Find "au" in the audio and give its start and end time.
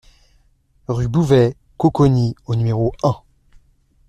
2.47-2.55